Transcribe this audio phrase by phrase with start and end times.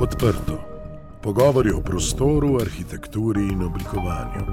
[0.00, 0.58] Odprto.
[1.22, 4.44] Pogovori o prostoru, arhitekturi in oblikovanju.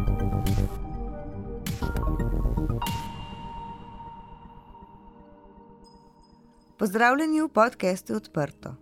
[6.78, 8.74] Pozdravljeni v podkastu Odprto.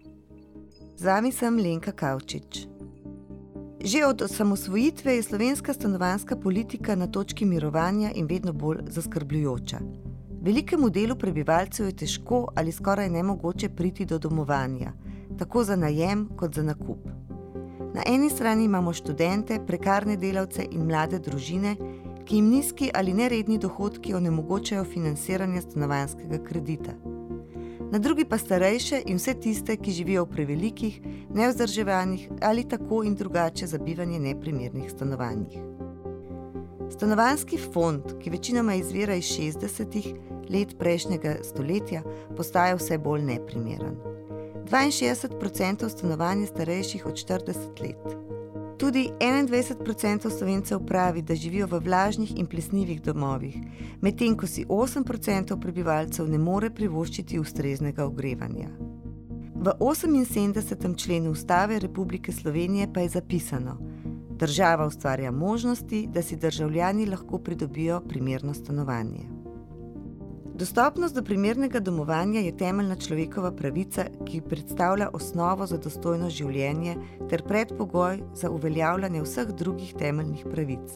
[0.96, 2.67] Z vami sem Lenka Kavčič.
[3.83, 9.79] Že od osamosvojitve je slovenska stanovanska politika na točki mirovanja in vedno bolj zaskrbljujoča.
[10.41, 14.93] Velikemu delu prebivalcev je težko ali skoraj nemogoče priti do domovanja,
[15.38, 17.08] tako za najem kot za nakup.
[17.94, 21.76] Na eni strani imamo študente, prekarne delavce in mlade družine,
[22.26, 26.94] ki jim nizki ali neredni dohodki onemogočajo financiranje stanovanskega kredita
[27.94, 30.96] na drugi pa starejše in vse tiste, ki živijo v prevelikih,
[31.30, 35.60] nevzdrževanih ali tako in drugače za bivanje neprimernih stanovanjih.
[36.90, 40.08] Stanovanski fond, ki večinoma izvira iz 60-ih
[40.50, 42.02] let prejšnjega stoletja,
[42.38, 43.96] postaja vse bolj neprimeren.
[44.72, 48.17] 62% stanovanj je starejših od 40 let.
[48.77, 53.55] Tudi 21% slovencev pravi, da živijo v vlažnih in plesnivih domovih,
[54.01, 58.70] medtem ko si 8% prebivalcev ne more privoščiti ustreznega ogrevanja.
[59.55, 60.98] V 78.
[60.98, 63.77] členu Ustave Republike Slovenije pa je zapisano:
[64.29, 69.32] Država ustvarja možnosti, da si državljani lahko pridobijo primerno stanovanje.
[70.64, 76.94] Dostopnost do primernega domovanja je temeljna človekova pravica, ki predstavlja osnovo za dostojno življenje
[77.30, 80.95] ter predpogoj za uveljavljanje vseh drugih temeljnih pravic.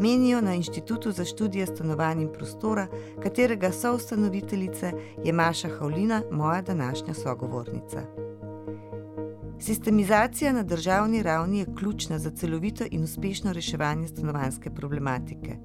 [0.00, 2.86] Menijo na Inštitutu za študije stanovanj in prostora,
[3.22, 4.92] katerega soustanoviteljica
[5.24, 8.06] je Maša Havlina, moja današnja sogovornica.
[9.58, 15.58] Sistemizacija na državni ravni je ključna za celovito in uspešno reševanje stanovanske problematike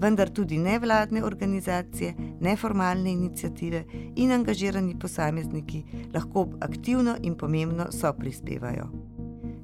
[0.00, 3.84] vendar tudi nevladne organizacije, neformalne inicijative
[4.16, 8.88] in angažirani posamezniki lahko aktivno in pomembno soprispevajo.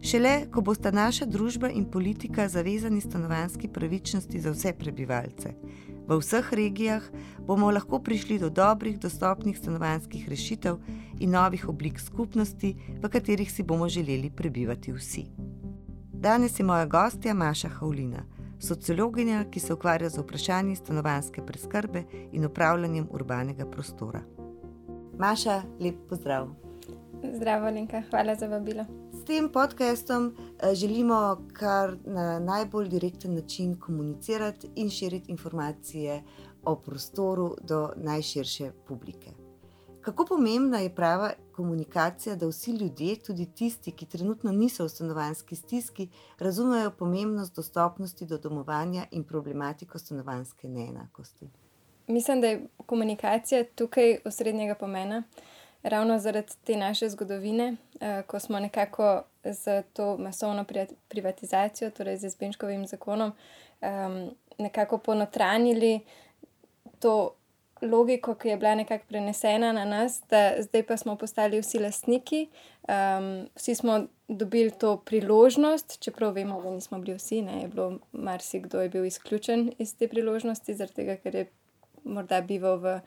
[0.02, 5.54] Šele, ko bosta naša družba in politika zavezani stanovanski pravičnosti za vse prebivalce,
[6.08, 7.02] v vseh regijah
[7.46, 10.80] bomo lahko prišli do dobrih, dostopnih stanovanskih rešitev
[11.20, 15.26] in novih oblik skupnosti, v katerih si bomo želeli prebivati vsi.
[16.12, 18.26] Danes je moja gostja Maša Havlina
[18.62, 24.22] sociologinja, ki se ukvarja z vprašanji stanovanske preskrbe in upravljanjem urbanega prostora.
[25.18, 26.48] Maša, lep pozdrav.
[27.34, 28.84] Zdravo, Lenka, hvala za vabilo.
[29.12, 36.22] S tem podcastom eh, želimo kar na najbolj direkten način komunicirati in širiti informacije
[36.64, 39.30] o prostoru do najširše publike.
[40.00, 45.56] Kako pomembna je prava komunikacija, da vsi ljudje, tudi tisti, ki trenutno niso v stanovanski
[45.56, 46.08] stiski,
[46.38, 51.48] razumejo pomembnost dostopnosti do domovanja in problematiko stanovanske neenakosti?
[52.06, 55.22] Mislim, da je komunikacija tukaj osrednjega pomena.
[55.82, 60.64] Ravno zaradi te naše zgodovine, eh, ko smo nekako z to masovno
[61.08, 63.32] privatizacijo, torej z Izbenškovim zakonom,
[64.58, 66.00] nekako ponotranili
[66.98, 67.34] to
[67.82, 72.46] logiko, ki je bila nekako prenesena na nas, da zdaj pa smo postali vsi lastniki,
[72.88, 77.98] um, vsi smo dobili to priložnost, čeprav vemo, da nismo bili vsi, ne je bilo
[78.12, 81.46] marsikdo je bil izključen iz te priložnosti, zaradi tega, ker je
[82.04, 83.00] morda bival v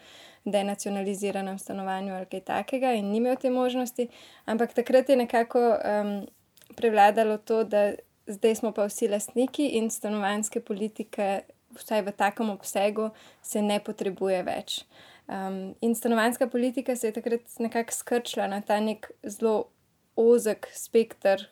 [0.46, 4.08] denacionaliziranem stanovanju ali kaj takega in ni imel te možnosti.
[4.46, 6.28] Ampak takrat je nekako um,
[6.76, 7.94] prevladalo to, da
[8.28, 11.42] zdaj smo pa vsi lastniki in stanovanske politike
[11.80, 13.10] vsaj v takem obsegu,
[13.42, 14.80] se ne potrebuje več.
[15.28, 19.70] Um, in stanovanska politika se je takrat nekako skrčila na ta nek zelo
[20.16, 21.48] ozek spektr,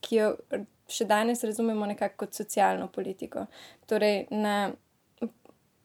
[0.00, 0.30] ki jo
[0.90, 3.46] še danes razumemo nekako kot socialno politiko.
[3.86, 4.72] Torej, na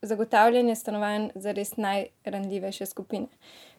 [0.01, 3.27] zagotavljanje stanovanj za res najrandljivejše skupine.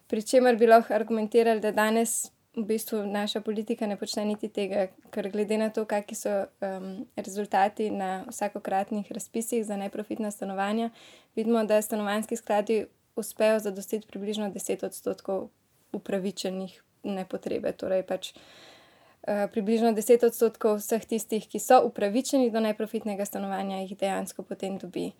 [0.08, 5.30] Pričemer bi lahko argumentirali, da danes v bistvu naša politika ne počne niti tega, ker
[5.30, 10.90] glede na to, kakšni so um, rezultati na vsakokratnih razpisih za neprofitna stanovanja,
[11.36, 12.86] vidimo, da stanovanjski skladi
[13.16, 15.48] uspejo zadostiti približno 10 odstotkov
[15.92, 17.72] upravičenih nepotrebe.
[17.72, 23.94] Torej pač, uh, približno 10 odstotkov vseh tistih, ki so upravičeni do neprofitnega stanovanja, jih
[23.98, 25.12] dejansko potem dobi.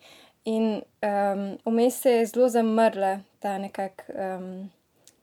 [0.45, 0.81] In
[1.65, 4.69] vmes um, se je zelo zamrla ta nekakšna um,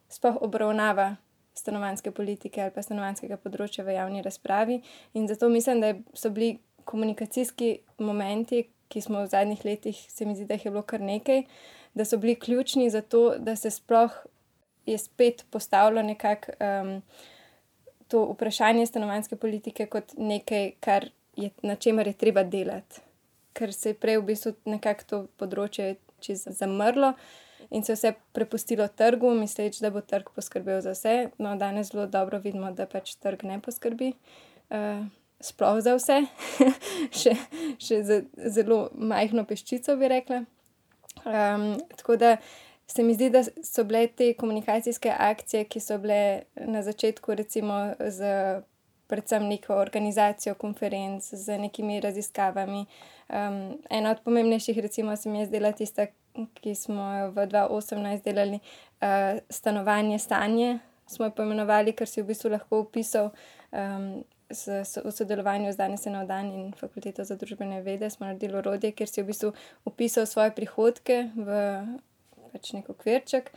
[0.08, 1.16] spoh obravnava
[1.58, 4.80] stanovanske politike ali pa stanovanskega področja v javni razpravi.
[5.14, 10.36] In zato mislim, da so bili komunikacijski momenti, ki smo v zadnjih letih, se mi
[10.36, 11.42] zdi, da jih je bilo kar nekaj,
[11.96, 14.14] da so bili ključni za to, da se sploh
[14.86, 17.02] je spet postavilo nekako um,
[18.08, 23.00] to vprašanje stanovanske politike kot nekaj, kar je, na čemer je treba delati.
[23.52, 27.14] Ker se je prej v bistvu nekako to področje čez zamrlo.
[27.70, 31.14] In se vse prepustilo trgu, misleč, da bo trg poskrbel za vse.
[31.38, 34.12] No, danes zelo dobro vidimo, da pač trg ne poskrbi.
[34.70, 35.06] Uh,
[35.40, 36.22] Sploh za vse,
[37.20, 37.34] še,
[37.82, 38.22] še za
[38.56, 40.46] zelo majhno peščico, bi rekla.
[41.26, 42.36] Um, tako da
[42.86, 47.82] se mi zdi, da so bile te komunikacijske akcije, ki so bile na začetku, recimo,
[48.00, 48.32] z
[49.06, 52.86] predvsem neko organizacijo konferenc, z nekimi raziskavami.
[53.28, 56.06] Um, ena od pomembnejših, recimo, se mi je zdela tista,
[56.54, 58.60] ki smo jo v 2018 delali,
[59.00, 63.32] uh, stanovanje stanje, smo jo poimenovali, ker si v bistvu lahko opisal.
[63.72, 68.92] Um, V sodelovanju z danes na dan in fakulteto za družbene vede smo naredili orodje,
[68.94, 69.50] kjer si v bistvu
[69.90, 71.56] opisal svoje prihodke v
[72.52, 73.50] pač nek okvirček,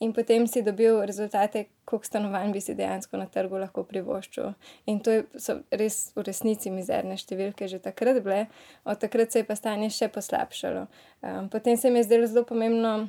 [0.00, 4.52] in potem si dobil rezultate, koliko stanovanj bi si dejansko na trgu lahko privoščil.
[4.92, 8.46] In to je, so res v resnici mizerne številke, že takrat bile,
[8.84, 10.86] od takrat se je pa stanje še poslabšalo.
[11.22, 13.08] Um, potem se mi je zdelo zelo pomembno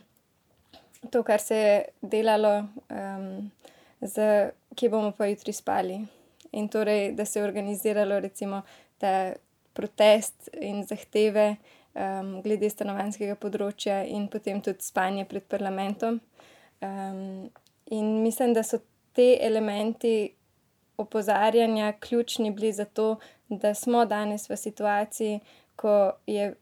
[1.11, 3.49] to, kar se je delalo, um,
[4.01, 5.99] z, kje bomo pa jutri spali.
[6.55, 8.63] In torej, da se je organiziralo recimo
[8.97, 9.33] ta
[9.75, 11.57] protest in zahteve
[11.93, 16.21] um, glede stanovanskega področja, in potem tudi spanje pred parlamentom.
[16.81, 17.49] Um,
[17.85, 18.79] in mislim, da so
[19.13, 20.33] te elementi
[20.97, 23.15] opozarjanja ključni bili za to,
[23.49, 25.39] da smo danes v situaciji,
[25.75, 26.55] ko je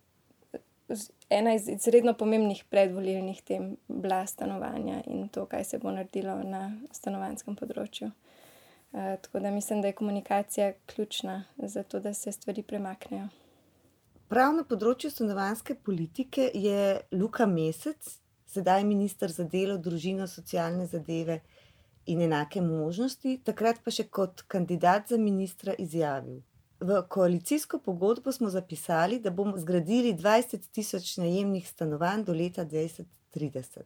[1.30, 6.72] ena iz izredno pomembnih predvolilnih tem bila stanovanja in to, kaj se bo naredilo na
[6.92, 8.12] stanovanskem področju.
[8.92, 13.28] Uh, tako da mislim, da je komunikacija ključna za to, da se stvari premaknejo.
[14.28, 18.16] Prav na področju stanovanske politike je Luka Mesec,
[18.56, 21.40] sedaj ministr za delo, družino, socialne zadeve
[22.06, 26.42] in enake možnosti, takrat pa še kot kandidat za ministra izjavil.
[26.80, 33.86] V koalicijsko pogodbo smo zapisali, da bomo zgradili 20 tisoč najemnih stanovanj do leta 2030.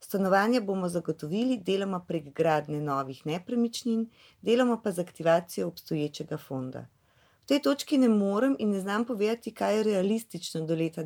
[0.00, 4.06] Stanovanja bomo zagotovili deloma prek gradnje novih nepremičnin,
[4.40, 6.86] deloma pa z aktivacijo obstoječega fonda
[7.50, 11.02] tej točki ne morem in ne znam povedati, kaj je realistično do leta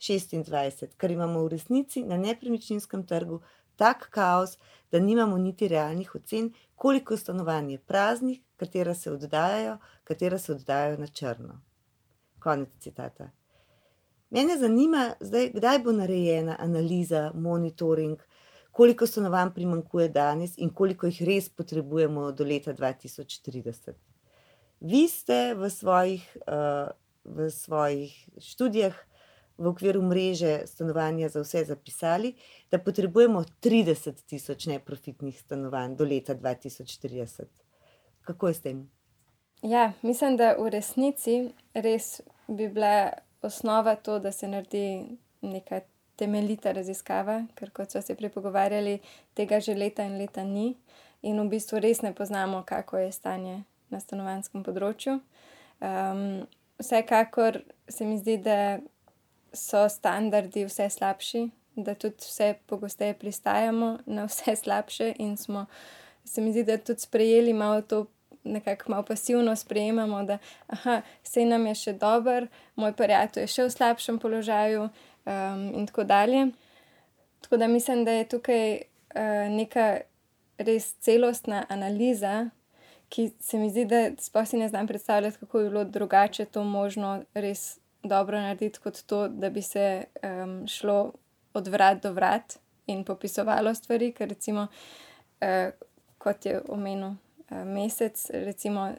[0.00, 3.40] 2026, ker imamo v resnici na nepremičninskem trgu
[3.76, 4.58] tak kaos,
[4.92, 10.96] da nimamo niti realnih ocen, koliko stanovanj je praznih, katera se oddajajo, katera se oddajajo
[10.96, 11.60] na črno.
[12.38, 13.30] Konec citata.
[14.30, 18.18] Mene zanima, zdaj, kdaj bo narejena analiza, monitoring,
[18.70, 23.92] koliko stanovanj primankuje danes in koliko jih res potrebujemo do leta 2030.
[24.80, 26.90] Vi ste v svojih, uh,
[27.24, 28.94] v svojih študijah
[29.58, 32.34] v okviru mreže stanovanja za vse zapisali,
[32.70, 37.44] da potrebujemo 30 tisoč neprofitnih stanovanj do leta 2030.
[38.20, 38.90] Kako je s tem?
[39.62, 43.12] Ja, mislim, da v resnici res bi bila
[43.42, 45.80] osnova to, da se naredi neka
[46.16, 48.98] temeljita raziskava, ker kot so se prej pogovarjali,
[49.34, 50.76] tega že leta in leta ni,
[51.22, 53.56] in v bistvu res ne poznamo, kako je stanje
[53.90, 55.18] na stanovanskem področju.
[55.78, 56.46] Um,
[56.78, 58.78] vsekakor se mi zdi, da
[59.52, 65.66] so standardi vse slabši, da tudi vse pogosteje pristajamo na vse slabše, in smo,
[66.24, 68.06] se mi zdi, da tudi sprejeli malo to.
[68.44, 70.38] Nekako malo pasivno sprejemamo, da
[71.24, 72.46] vse nam je še dobro,
[72.76, 76.46] moj prijatelj je še v slabšem položaju, um, in tako dalje.
[77.42, 79.88] Tako da mislim, da je tukaj uh, neka
[80.58, 82.46] res celostna analiza
[83.08, 86.64] ki se mi zdi, da sploh si ne znam predstavljati, kako bi bilo drugače to
[86.64, 87.78] možno res
[88.08, 91.12] dobro narediti, kot to, da bi se um, šlo
[91.54, 94.66] od vrat do vrat in popisovalo stvari, ker recimo,
[95.40, 95.70] uh,
[96.18, 98.90] kot je omenil uh, mesec, recimo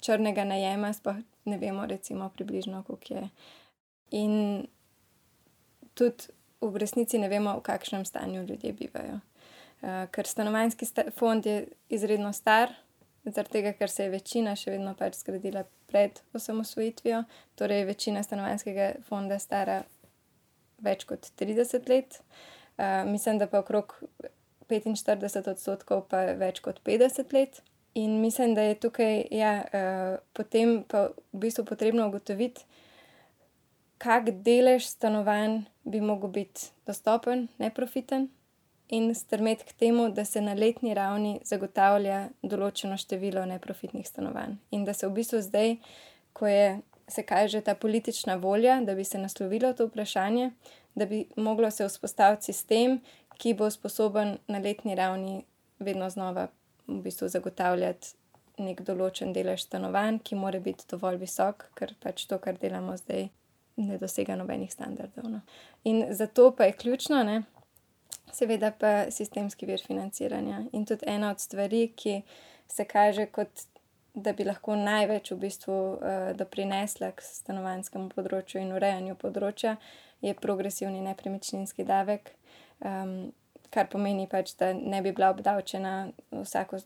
[0.00, 3.28] črnega najema, sploh ne vemo, recimo približno, koliko je.
[4.10, 4.66] In
[5.94, 9.20] tudi v resnici ne vemo, v kakšnem stanju ljudje bivajo.
[9.80, 10.86] Uh, ker stanovanjski
[11.16, 12.72] fond je izredno star,
[13.24, 17.22] zaradi tega, ker se je večina še vedno pač zgradila pred osamosvojitvijo,
[17.56, 19.82] torej večina stanovanskega fonda stara
[20.84, 23.96] več kot 30 let, uh, mislim, da pa okrog
[24.68, 27.62] 45 odstotkov pa več kot 50 let.
[27.98, 32.62] In mislim, da je tukaj ja, uh, potem pa v bistvu potrebno ugotoviti,
[33.98, 38.28] kak delež stanovanj bi mogel biti dostopen, neprofiten
[38.88, 44.56] in strmeti k temu, da se na letni ravni zagotavlja določeno število neprofitnih stanovanj.
[44.70, 45.76] In da se v bistvu zdaj,
[46.32, 50.50] ko je, se kaže ta politična volja, da bi se naslovilo to vprašanje,
[50.94, 53.00] da bi moglo se vzpostaviti sistem,
[53.38, 55.42] ki bo sposoben na letni ravni
[55.78, 56.48] vedno znova
[56.86, 58.14] v bistvu zagotavljati.
[58.58, 63.28] Nek določen delež stanovanj, ki mora biti dovolj visok, ker pač to, kar delamo zdaj,
[63.78, 65.28] ne dosega nobenih standardov.
[65.30, 65.44] No.
[65.86, 67.44] In zato pa je ključno, ne,
[68.32, 70.64] seveda pa sistemski vir financiranja.
[70.72, 72.22] In tudi ena od stvari, ki
[72.68, 73.66] se kaže kot
[74.22, 75.98] da bi lahko največ v bistvu uh,
[76.38, 79.76] doprinesla k stanovanjskemu področju in urejanju področja,
[80.24, 82.32] je progresivni nepremičninski davek,
[82.82, 83.30] um,
[83.70, 86.80] kar pomeni pač, da ne bi bila obdavčena vsako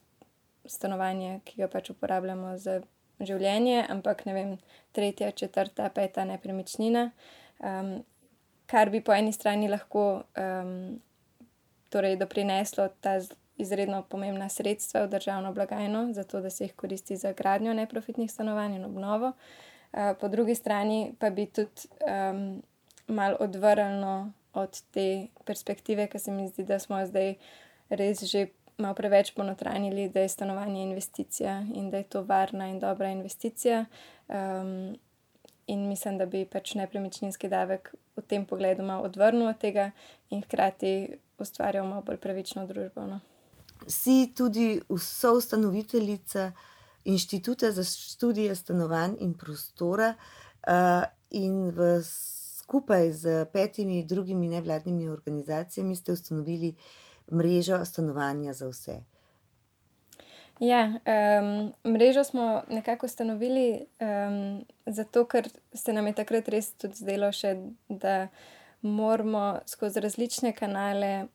[0.68, 2.80] stanovanje, ki ga pač uporabljamo za
[3.22, 4.50] življenje, ampak ne vem,
[4.92, 7.06] tretja, četrta, peta nepremičnina,
[7.62, 7.94] um,
[8.68, 10.04] kar bi po eni strani lahko
[10.36, 11.00] um,
[11.92, 13.18] torej doprineslo ta
[13.60, 18.76] izredno pomembna sredstva v državno blagajno, zato da se jih koristi za gradnjo neprofitnih stanovanj
[18.76, 19.32] in obnovo.
[19.92, 22.62] Uh, po drugi strani pa bi tudi um,
[23.06, 27.34] mal odvrnilo od te perspektive, ker se mi zdi, da smo zdaj
[27.88, 28.46] res že
[28.78, 33.84] malo preveč ponotranili, da je stanovanje investicija in da je to varna in dobra investicija.
[34.28, 34.96] Um,
[35.66, 39.90] in mislim, da bi pač nepremičninski davek v tem pogledu malo odvrnil od tega
[40.30, 43.06] in hkrati ustvarjal malo bolj pravično družbo.
[43.06, 43.20] No
[43.86, 46.52] si tudi soustanoviteljica
[47.04, 50.14] Inštituta za študije stanovanj in prostora,
[50.66, 52.02] uh, in v,
[52.62, 56.74] skupaj z petimi drugimi nevladnimi organizacijami ste ustanovili
[57.32, 59.00] mrežo stanovanja za vse.
[60.60, 66.94] Ja, um, mrežo smo nekako ustanovili um, zato, ker se nam je takrat res tudi
[66.94, 67.56] zdelo, še,
[67.88, 68.28] da
[68.82, 71.26] moramo skozi različne kanale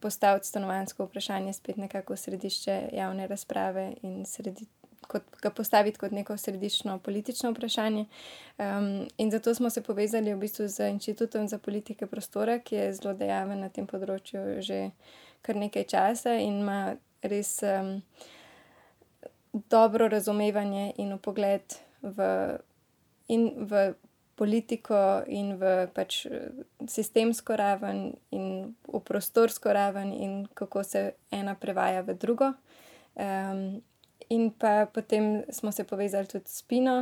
[0.00, 4.66] postaviti stanovansko vprašanje spet nekako v središče javne razprave in sredi,
[5.06, 8.04] kot, ga postaviti kot neko središčno politično vprašanje.
[8.58, 12.92] Um, in zato smo se povezali v bistvu z Inštitutom za politike prostora, ki je
[12.92, 14.90] zelo dejaven na tem področju že
[15.42, 18.00] kar nekaj časa in ima res um,
[19.52, 22.58] dobro razumevanje in upogled v.
[23.28, 23.94] In v
[24.42, 26.24] politiko in v pač
[26.90, 32.48] sistemsko raven in v prostorsko raven in kako se ena prevaja v drugo.
[33.14, 33.78] Um,
[34.34, 36.96] in pa potem smo se povezali tudi s Pino,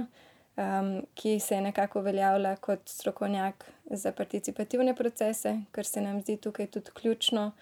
[0.56, 6.36] um, ki se je nekako uveljavila kot strokovnjak za participativne procese, kar se nam zdi
[6.36, 7.52] tukaj tudi ključno.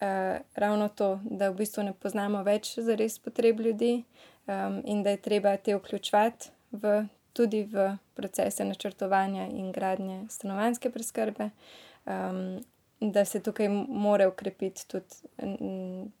[0.00, 4.00] Uh, ravno to, da v bistvu ne poznamo več za res potreb ljudi
[4.50, 10.90] um, in da je treba te vključevati v tudi v procese načrtovanja in gradnje stanovanske
[10.90, 11.50] preskrbe,
[12.06, 12.64] um,
[13.00, 15.06] da se tukaj mora ukrepiti tudi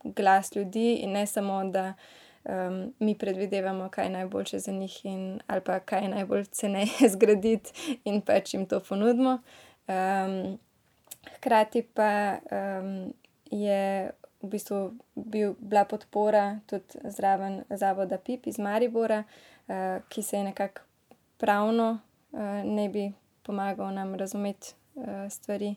[0.04, 1.94] glas ljudi in ne samo, da
[2.44, 7.08] um, mi predvidevamo, kaj je najboljše za njih in ali pa kaj je najbolj ceneje
[7.12, 9.38] zgraditi in pač jim to ponudimo.
[9.88, 10.58] Um,
[11.36, 13.12] hkrati pa um,
[13.50, 14.10] je.
[14.42, 19.24] V bistvu bil, bila podpora tudi zraven Zavoda PIP iz Maribora,
[19.68, 19.74] uh,
[20.08, 20.80] ki se je nekako
[21.40, 21.90] pravno
[22.32, 23.10] uh, ne bi
[23.42, 25.74] pomagal nam razumeti uh, stvari.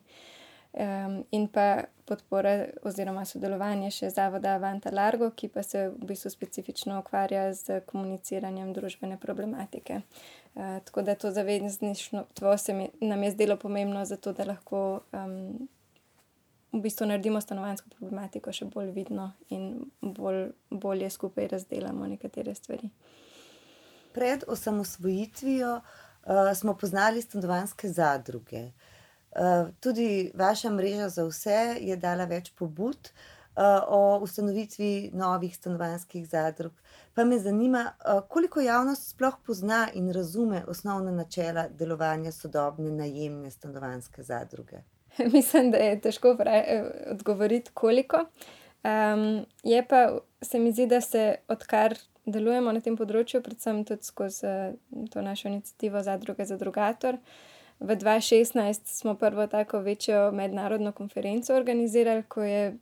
[0.73, 6.31] Um, in pa podpora oziroma sodelovanje še zavoda Vanta Largo, ki pa se v bistvu
[6.33, 10.01] specifično ukvarja z komuniciranjem družbene problematike.
[10.55, 12.25] Uh, tako da to zavezništvo
[13.01, 15.67] nam je zdelo pomembno, zato da lahko um,
[16.73, 22.89] v bistvu naredimo stanovansko problematiko še bolj vidno in bolj, bolje skupaj razdelamo nekatere stvari
[24.13, 28.63] pred osamosvojitvijo uh, smo poznali stanovanske zadruge.
[29.31, 33.09] Uh, tudi vaša mreža za vse je dala več pobud
[33.55, 36.71] uh, o ustanovitvi novih stanovanskih zadrug.
[37.13, 43.51] Pa me zanima, uh, koliko javnost sploh pozna in razume osnovna načela delovanja sodobne najemne
[43.51, 44.83] stanovanske zadruge.
[45.33, 46.37] Mislim, da je težko
[47.11, 48.25] odgovoriti, koliko.
[48.83, 54.07] Um, je pa se mi zdi, da se odkar delujemo na tem področju, predvsem tudi
[54.07, 54.75] skozi eh,
[55.11, 57.19] to našo inicijativo Zadruge za drugator.
[57.83, 62.77] V 2016 smo prvo tako večjo mednarodno konferenco organizirali, ko je,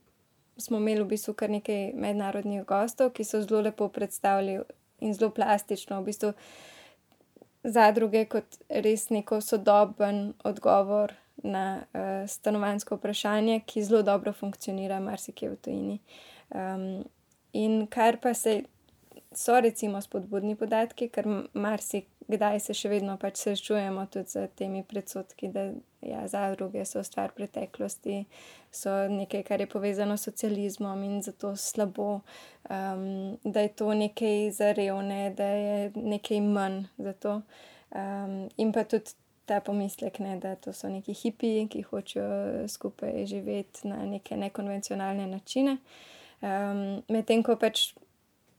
[0.56, 4.60] smo imeli v bistvu kar nekaj mednarodnih gostov, ki so zelo lepo predstavili
[5.02, 6.32] in zelo plastično v bistvu
[7.64, 15.50] zadruge kot res neko sodoben odgovor na uh, stanovansko vprašanje, ki zelo dobro funkcionira, marsikje
[15.50, 15.98] v tujini.
[16.54, 17.04] Um,
[17.52, 18.62] in kar pa se
[19.34, 25.50] so recimo spodbudni podatki, ker marsikdaj se še vedno pač srečujemo tudi z temi predsotki,
[25.52, 25.66] da
[26.02, 28.24] ja, zadruge so stvar preteklosti,
[28.74, 32.20] so nekaj, kar je povezano s socializmom in zato slabo,
[32.68, 33.04] um,
[33.44, 37.40] da je to nekaj za revne, da je nekaj manj za to.
[37.92, 43.26] Um, in pa tudi ta pomislek, ne, da to so neki hipi, ki hočejo skupaj
[43.26, 45.78] živeti na neke nekonvencionalne načine.
[46.42, 47.92] Um, Medtem ko pač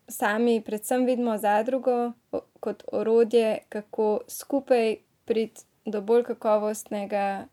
[0.07, 2.11] sami, predvsem vidimo zadrugo
[2.59, 4.95] kot orodje, kako skupaj
[5.25, 7.45] priti do bolj kakovostnega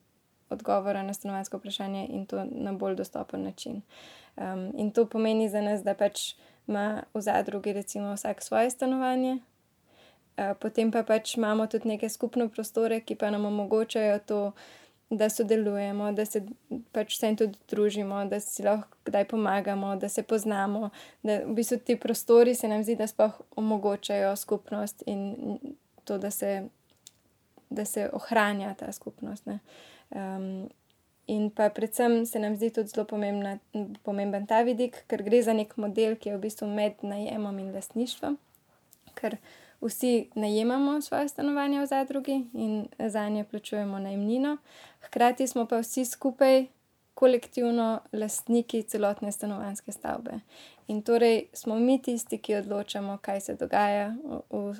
[0.50, 3.82] odgovora na stanovansko vprašanje in to na bolj dostopen način.
[4.36, 6.34] Um, in to pomeni za nas, da pač
[6.66, 12.48] ima v zadrugi recimo vsak svoje stanovanje, uh, potem pa pač imamo tudi neke skupne
[12.48, 14.52] prostore, ki pa nam omogočajo to,
[15.10, 16.44] da sodelujemo, da se
[16.92, 20.90] pač vsem tudi družimo, da si lahko kdaj pomagamo, da se poznamo,
[21.26, 25.58] da v bistvu ti prostori se nam zdi, da sploh omogočajo skupnost in
[26.04, 26.68] to, da se,
[27.70, 29.50] da se ohranja ta skupnost.
[30.10, 30.68] Um,
[31.26, 33.58] in pa predvsem se nam zdi tudi zelo pomembna,
[34.02, 37.74] pomemben ta vidik, ker gre za nek model, ki je v bistvu med najemom in
[37.74, 38.38] lastništvom.
[39.18, 39.40] Ker
[39.80, 44.56] vsi najemamo svoje stanovanje v zadrugi in za nje plačujemo najemnino,
[45.00, 46.66] hkrati smo pa vsi skupaj
[47.14, 50.40] kolektivno lastniki celotne stanovanske stavbe.
[50.88, 54.74] In torej smo mi tisti, ki odločamo, kaj se dogaja v, v,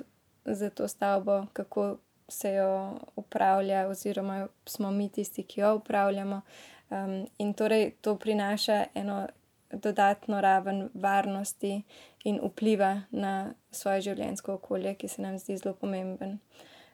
[0.45, 6.41] za to stavbo, kako se jo upravlja, oziroma smo mi tisti, ki jo upravljamo.
[6.89, 9.27] Um, in torej to prinaša eno
[9.73, 11.81] dodatno raven varnosti
[12.23, 16.39] in vpliva na svoje življenjsko okolje, ki se nam zdi zelo pomemben.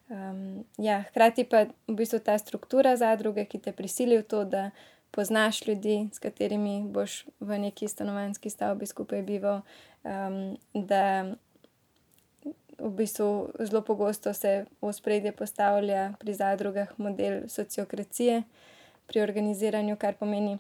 [0.08, 4.70] Um, ja, hkrati pa v bistvu ta struktura zadruge, ki te prisili v to, da
[5.12, 9.62] poznaš ljudi, s katerimi boš v neki stanovanski stavbi skupaj bival,
[10.04, 11.36] um, da
[12.78, 18.44] v bistvu zelo pogosto se v spredje postavlja pri zadrugah model sociokracije
[19.08, 20.58] pri organiziranju, kar pomeni,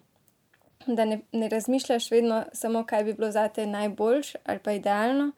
[0.85, 5.31] da ne, ne razmišljaš vedno samo, kaj bi bilo za te najboljš ali pa idealno,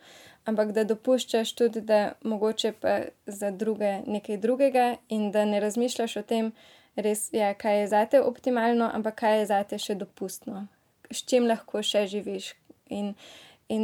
[0.45, 6.17] ampak da dopuščaš tudi, da mogoče pa za druge nekaj drugega in da ne razmišljaš
[6.17, 6.51] o tem,
[6.95, 10.67] res, ja, kaj je za te optimalno, ampak kaj je za te še dopustno,
[11.11, 12.53] s čim lahko še živiš.
[12.89, 13.13] In,
[13.69, 13.83] in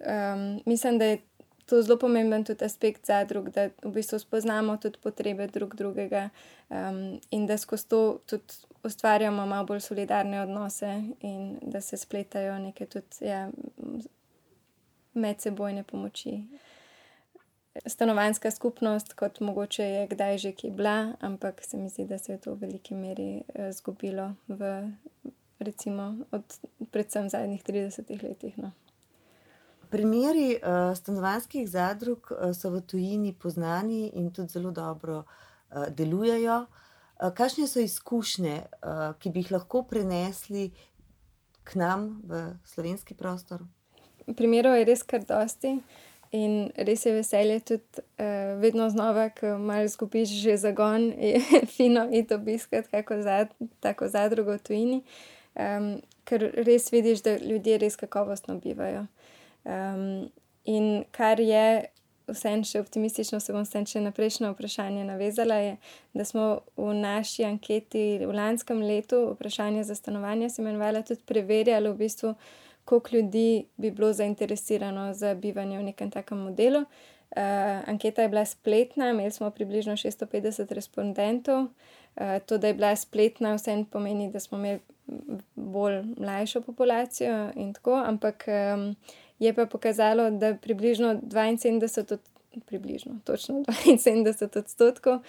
[0.00, 1.22] um, mislim, da je
[1.66, 6.28] to zelo pomemben tudi aspekt zadrug, da v bistvu spoznamo tudi potrebe drug drugega
[6.68, 12.58] um, in da skozi to tudi ustvarjamo malo bolj solidarne odnose in da se spletajo
[12.58, 13.50] neke tudi ja,
[15.14, 16.44] medsebojne pomoči.
[17.86, 22.32] Stanovanska skupnost, kot mogoče je kdaj že ki bila, ampak se mi zdi, da se
[22.32, 24.90] je to v veliki meri izgubilo v,
[25.58, 26.58] recimo, od
[26.90, 28.58] predvsem zadnjih 30 letih.
[28.58, 28.70] No.
[29.90, 36.60] Primeri uh, stanovanskih zadrug uh, so v tujini poznani in tudi zelo dobro uh, delujejo.
[36.60, 36.83] Uh,
[37.18, 38.56] Kakšne so izkušnje,
[39.18, 40.70] ki bi jih lahko prenesli
[41.64, 43.62] k nam v slovenski prostor?
[44.36, 45.78] Primerov je res kar dosti
[46.34, 51.40] in res je veselje tudi uh, vedno znova, ko malo izgubiš že zagon, je
[51.76, 55.02] fino iti obiskati kako zad, tako zadrugo v tujini,
[55.54, 59.06] um, ker res vidiš, da ljudje res kakovostno bivajo.
[59.64, 60.32] Um,
[60.64, 61.84] in kar je
[62.28, 65.72] vsem še optimistično, se bom vsem še na prejšnjo vprašanje navezala, je,
[66.14, 66.44] da smo
[66.76, 72.34] v naši anketi v lanskem letu vprašanje za stanovanje se imenovala tudi preverjali v bistvu,
[72.84, 76.84] koliko ljudi bi bilo zainteresirano za bivanje v nekem takem modelu.
[77.34, 81.66] Uh, anketa je bila spletna, imeli smo približno 650 respondentov.
[82.14, 84.80] Uh, to, da je bila spletna, vseeno pomeni, da smo imeli
[85.54, 88.94] bolj mlajšo populacijo in tako, ampak um,
[89.38, 92.20] je pa pokazalo, da približno 72, od,
[92.66, 95.22] približno, točno 72 odstotkov uh,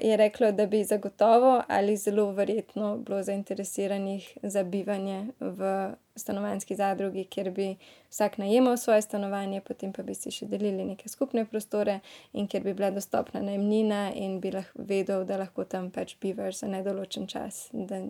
[0.00, 7.24] je reklo, da bi zagotovo ali zelo verjetno bilo zainteresiranih za bivanje v stanovanski zadrugi,
[7.24, 7.76] kjer bi
[8.10, 12.00] vsak najemal svoje stanovanje, potem pa bi si še delili neke skupne prostore
[12.32, 16.62] in kjer bi bila dostopna najemnina in bi lahko vedel, da lahko tam pač bivaš
[16.62, 17.68] za nedoločen čas.
[17.72, 18.00] Da,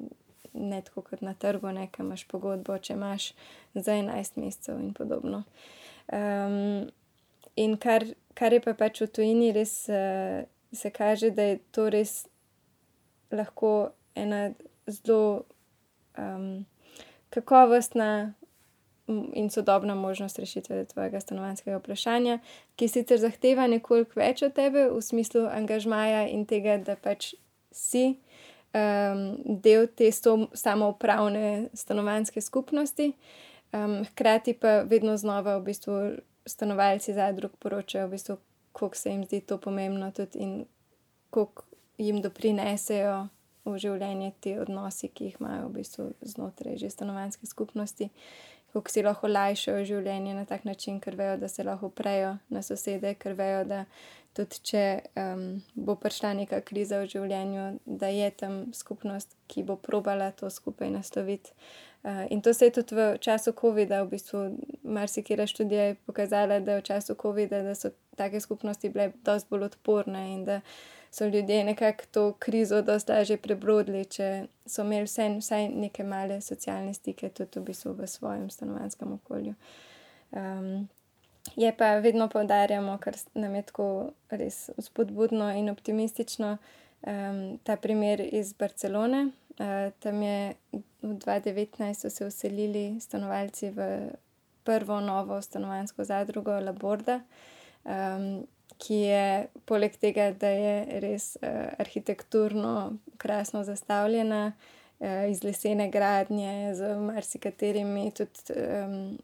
[0.56, 3.32] ne tako kot na trgu, nekaj imaš pogodbo, če imaš
[3.74, 5.42] za 11 mesecev in podobno.
[6.12, 6.88] Um,
[7.56, 11.88] in kar, kar je pa pač v tujini, res uh, se kaže, da je to
[11.90, 12.24] res
[13.32, 14.50] lahko ena
[14.86, 15.44] zelo
[16.18, 16.66] um,
[17.30, 18.32] kakovostna.
[19.38, 22.40] In sodobna možnost rešitve tvojega stanovanskega vprašanja,
[22.74, 27.36] ki sicer zahteva nekoliko več od tebe, v smislu angažmaja in tega, da pač
[27.70, 28.16] si
[28.76, 33.12] um, del te samoupravne stanovanske skupnosti,
[33.72, 36.00] um, hkrati pa vedno znova v bistvu
[36.46, 38.36] stanovalci zadrug poročajo, v bistvu,
[38.72, 40.66] koliko se jim zdi to pomembno in
[41.30, 41.62] koliko
[41.98, 43.28] jim doprinesejo
[43.66, 48.10] v življenje ti odnosi, ki jih imajo v bistvu znotraj že stanovanske skupnosti.
[48.72, 52.62] Kako si lahko lajšajo življenje na tak način, ker vejo, da se lahko prejo na
[52.62, 53.84] sosede, ker vejo, da
[54.36, 54.84] tudi če
[55.16, 55.44] um,
[55.74, 60.90] bo prišla neka kriza v življenju, da je tam skupnost, ki bo probala to skupaj
[60.92, 61.54] nasloviti.
[62.06, 64.42] Uh, in to se je tudi v času COVID-a, v bistvu,
[64.84, 70.22] marsikera študija je pokazala, da v času COVID-a so take skupnosti bile dosti bolj odporne
[70.34, 70.60] in da
[71.10, 76.40] so ljudje nekako to krizo dosti lažje prebrodili, če so imeli vse, vsaj neke male
[76.40, 79.54] socialne stike tudi v, bistvu v svojem stanovanskem okolju.
[80.30, 80.88] Um,
[81.54, 83.86] Je pa vedno poudarjamo, ker nam je tako
[84.30, 86.56] res spodbudno in optimistično,
[87.06, 89.28] um, ta primer iz Barcelone.
[89.58, 90.54] Uh, tam je
[91.02, 94.10] v 2019 se uselili stanovalci v
[94.64, 97.20] prvo novo stanovansko zadrugo Laborda,
[97.84, 98.46] um,
[98.78, 106.74] ki je poleg tega, da je res uh, arhitekturno krasno zastavljena, uh, iz lesene gradnje,
[106.74, 109.18] z marsikaterimi tudi um,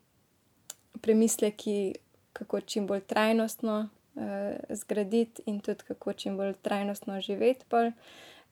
[1.00, 1.94] premisleki
[2.32, 4.22] kako čim bolj trajnostno uh,
[4.70, 7.64] zgraditi in tudi kako čim bolj trajnostno živeti.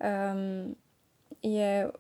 [0.00, 0.76] Um,
[1.42, 1.90] je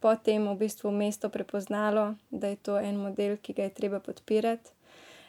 [0.00, 4.70] potem v bistvu mesto prepoznalo, da je to en model, ki ga je treba podpirati,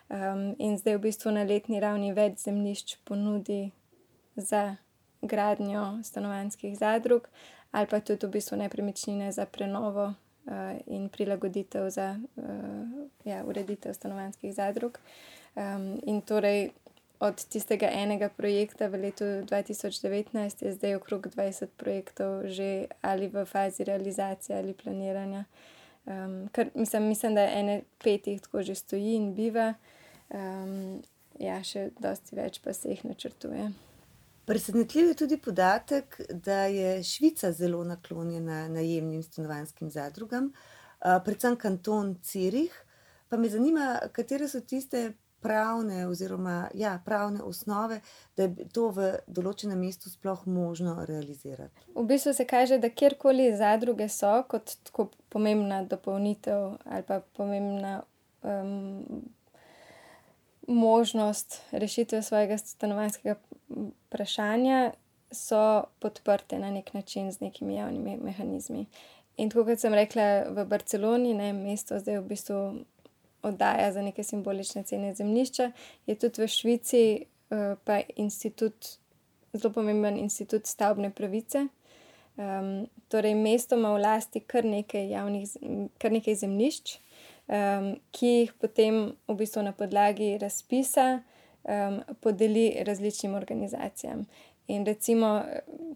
[0.10, 3.72] um, in zdaj v bistvu na letni ravni več zemljišč ponudi
[4.36, 4.76] za
[5.22, 7.28] gradnjo stanovanjskih zadrug,
[7.72, 10.14] ali pa tudi v bistvu nepremičnine za prenovo.
[10.90, 12.46] In prilagoditev za uh,
[13.26, 14.98] ja, ureditev stanovanjskih zadrug.
[14.98, 16.72] Uh, Um, in torej
[17.22, 23.46] od tistega enega projekta v letu 2019 je zdaj okrog 20 projektov že ali v
[23.46, 25.46] fazi realizacije ali planiranja.
[26.06, 29.74] Um, kar, mislim, mislim, da ene petih tako že stoji in biva,
[30.34, 31.02] um,
[31.40, 33.70] ja, še dosti več pa se jih načrtuje.
[34.50, 42.16] Presenetljiv je tudi podatek, da je Švica zelo naklonjena najemnim stanovanjskim zadrugam, uh, predvsem kanton
[42.24, 42.74] Cirih.
[43.30, 45.12] Pa me zanima, katere so tiste
[45.42, 48.00] pravne, oziroma ja, pravne osnove,
[48.38, 51.88] da je to v določenem mestu sploh možno realizirati.
[51.96, 58.02] V bistvu se kaže, da kjerkoli zadruge so kot tako pomembna dopolnitev ali pa pomembna
[58.44, 59.24] um,
[60.68, 63.36] možnost rešitve svojega stanovanjskega
[63.70, 64.92] vprašanja,
[65.32, 68.86] so podprte na nek način z nekimi javnimi mehanizmi.
[69.38, 72.58] In tako kot sem rekla, v Barceloni, ne mesto, zdaj v bistvu
[73.44, 75.72] oddaja za neke simbolične cene zemljišča,
[76.06, 77.04] je tudi v Švici
[77.50, 78.98] uh, pa institut,
[79.54, 81.68] zelo pomemben institut stavbne pravice.
[82.38, 85.50] Um, torej, mesto ima v lasti kar nekaj, javnih,
[86.00, 86.96] kar nekaj zemljišč,
[87.48, 94.26] um, ki jih potem v bistvu na podlagi razpisa um, podeli različnim organizacijam.
[94.68, 95.42] In recimo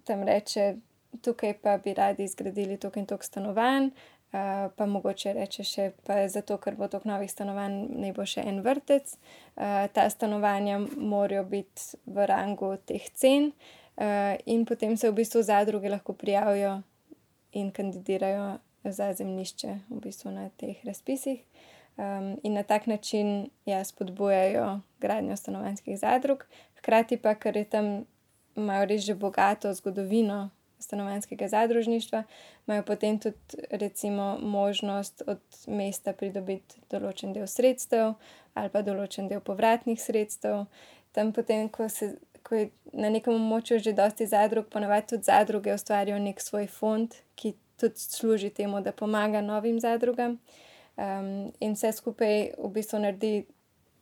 [0.04, 0.76] tam reče,
[1.22, 3.90] tukaj pa bi radi zgradili toliko in toliko stanovanj,
[4.34, 8.44] Eh, pa mogoče reče še, pa zato, ker bo toliko novih stanovanj, ne bo še
[8.44, 9.14] en vrtec.
[9.56, 13.52] Uh, ta stanovanja morajo biti v rangu teh cen,
[13.96, 16.82] uh, in potem se v bistvu zadruge lahko prijavijo
[17.56, 21.46] in kandidirajo za zemljišče v bistvu na teh razpisih.
[21.96, 26.44] Um, in na tak način ja, spodbujajo gradnjo stanovanjskih zadrug,
[26.82, 27.94] hkrati pa, ker je tam
[28.58, 32.24] imajo res že bogato zgodovino stanovanjskega zadružništva,
[32.68, 33.38] imajo potem tudi
[33.72, 38.14] recimo, možnost od mesta pridobiti določen del sredstev
[38.56, 40.66] ali pa določen del povratnih sredstev.
[41.16, 45.74] Tam potem, ko, se, ko je na nekem območju že dosti zadrug, ponavadi tudi zadruge
[45.76, 50.40] ustvarijo nek svoj fond, ki tudi služi temu, da pomaga novim zadrugam.
[50.96, 53.34] Um, in vse skupaj v bistvu naredi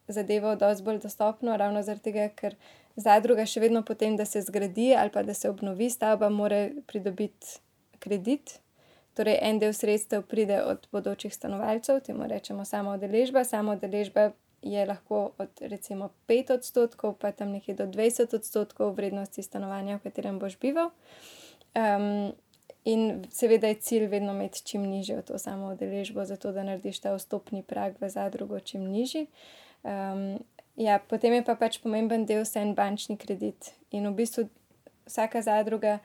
[0.07, 2.55] zadevo dosti bolj dostopno, ravno zaradi tega, ker
[2.95, 7.59] zadruga še vedno potem, da se zgradi ali pa da se obnovi stavba, mora pridobiti
[7.99, 8.59] kredit.
[9.13, 13.43] Torej, en del sredstev pride od bodočih stanovalcev, temu rečemo samo odeležba.
[13.45, 14.31] Samo odeležba
[14.63, 20.09] je lahko od recimo 5 odstotkov, pa tam nekje do 20 odstotkov vrednosti stanovanja, v
[20.09, 20.89] katerem boš bival.
[21.75, 22.33] Um,
[22.85, 27.13] in seveda je cilj vedno imeti čim nižjo to samo odeležbo, zato da narediš ta
[27.15, 29.27] vstopni prag v zadrugo čim nižji.
[29.83, 30.39] Um,
[30.75, 33.73] Ja, potem je pa pač pomemben del vse en bančni kredit.
[33.93, 34.47] In v bistvu
[35.05, 35.99] vsaka zadruga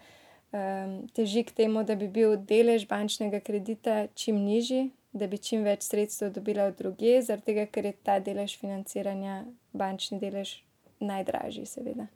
[0.52, 5.64] um, teži k temu, da bi bil delež bančnega kredita čim nižji, da bi čim
[5.64, 10.58] več sredstev dobila od druge, zaradi tega, ker je ta delež financiranja, bančni delež,
[11.00, 12.08] najdražji, seveda.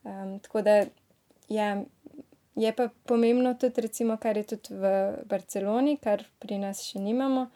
[0.00, 0.76] Um, tako da
[1.52, 1.74] ja,
[2.56, 4.94] je pa pomembno tudi, recimo, kar je tudi v
[5.28, 7.50] Barceloni, kar pri nas še nimamo,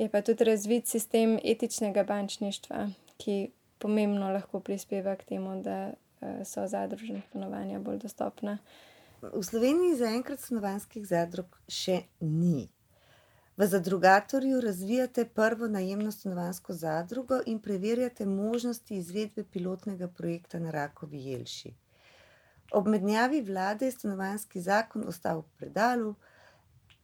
[0.00, 2.86] je pa tudi razvit sistem etičnega bančništva,
[3.20, 3.36] ki
[3.78, 8.58] pomembno lahko prispeva k temu, da uh, so zadružna stanovanja bolj dostopna.
[9.22, 12.68] V Sloveniji zaenkrat stanovanjskih zadrug še ni.
[13.56, 21.22] V zadrugatorju razvijate prvo najemno stanovansko zadrugo in preverjate možnosti izvedbe pilotnega projekta na Rakovi
[21.24, 21.74] Jelši.
[22.72, 26.14] Ob mednjavi vlade je stanovanski zakon ostal v predalu,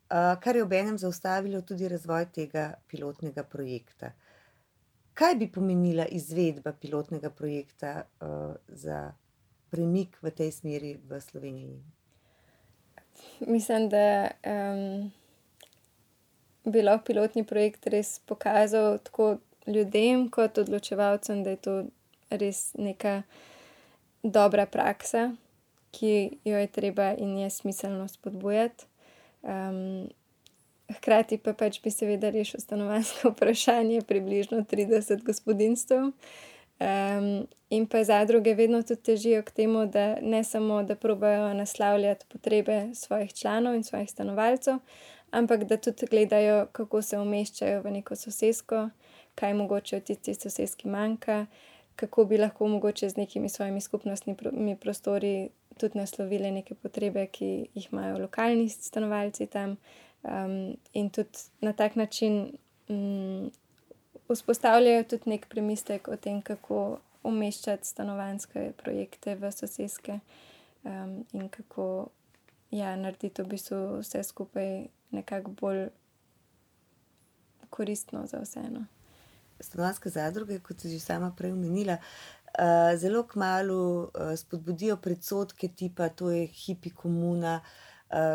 [0.08, 4.10] kar je obenem zaustavilo tudi razvoj tega pilotnega projekta.
[5.20, 8.06] Kaj bi pomenila izvedba pilotnega projekta,
[8.68, 9.00] za
[9.70, 11.76] premik v tej smeri v Sloveniji?
[13.44, 14.32] Mislim, da,
[16.64, 21.74] bi lahko pilotni projekt res pokazal tako ljudem kot odločevalcem, da je to
[22.30, 23.22] res neka
[24.22, 25.30] dobra praksa,
[25.92, 28.86] ki jo je treba in je smiselno spodbujati.
[31.10, 36.12] Hkrati pa pač bi seveda rešil stanovanjsko vprašanje približno trideset gospodinjstev.
[37.70, 42.94] in pa zadruge vedno tudi težijo k temu, da ne samo, da probajo naslavljati potrebe
[42.94, 44.78] svojih članov in svojih stanovalcev,
[45.30, 48.88] ampak da tudi gledajo, kako se umeščajo v neko sosesko,
[49.34, 51.46] kaj mogoče v tisti soseski manjka,
[51.96, 57.92] kako bi lahko mogoče z nekimi svojimi skupnostnimi prostori tudi naslovili neke potrebe, ki jih
[57.92, 59.76] imajo lokalni stanovalci tam.
[60.92, 62.52] In tudi na tak način,
[64.28, 70.20] vzpostavljajo tudi neki premislek o tem, kako umeščati stanovanjske projekte v soseske.
[71.32, 72.08] in kako,
[72.70, 75.88] ja, narediti v bistvu vse skupaj nekako bolj
[77.70, 78.84] koristno za vse, no.
[79.60, 81.98] Stanovanjske zadruge, kot si že sama prej omenila,
[82.96, 87.60] zelo kmalu, spodbudijo predsodke tipa: "To je hipi komuna."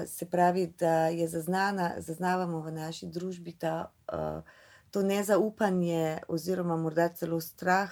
[0.08, 3.92] Se pravi, da je zaznana, zaznavamo v naši družbi ta,
[4.92, 7.92] to nezaupanje oziroma morda celo strah,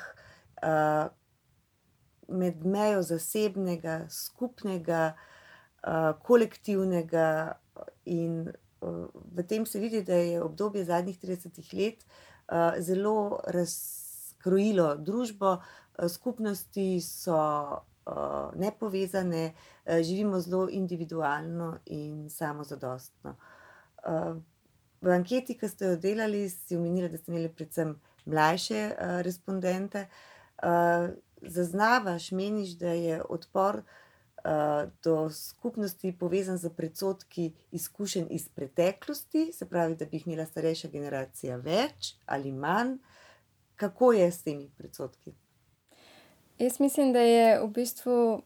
[2.28, 5.14] med mejo zasebnega, skupnega,
[6.24, 7.28] kolektivnega,
[8.06, 8.46] in,
[9.36, 12.06] v tem se vidi, da je obdobje zadnjih tridesetih let,
[12.80, 15.58] zelo razkrojilo družbo,
[16.10, 17.40] skupnosti so,
[18.56, 19.54] nepovezane,
[19.86, 23.36] živimo zelo individualno in samozadostno.
[25.02, 30.08] v anketi, ke ste jo delali, si omenila, da ste imeli predvsem mlajše, respondente.
[31.42, 33.82] zaznavaš, meniš, da je odpor,
[35.04, 40.88] do skupnosti povezan s predsodki izkušenj iz preteklosti, se pravi, da bi jih imela starejša
[40.88, 42.98] generacija več ali manj?
[43.76, 45.34] Kako je s temi predsodki?
[46.64, 48.42] Jaz mislim, da je v bistvu